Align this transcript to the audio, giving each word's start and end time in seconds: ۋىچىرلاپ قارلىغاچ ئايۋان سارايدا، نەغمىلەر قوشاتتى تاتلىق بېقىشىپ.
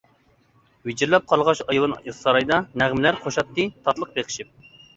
ۋىچىرلاپ 0.89 1.27
قارلىغاچ 1.31 1.61
ئايۋان 1.67 1.93
سارايدا، 2.21 2.59
نەغمىلەر 2.85 3.23
قوشاتتى 3.29 3.69
تاتلىق 3.87 4.21
بېقىشىپ. 4.21 4.71